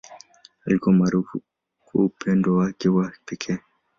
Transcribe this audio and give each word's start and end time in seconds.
Alikuwa 0.65 0.95
maarufu 0.95 1.41
kwa 1.85 2.05
upendo 2.05 2.55
wake 2.55 2.89
wa 2.89 3.13
pekee. 3.25 3.57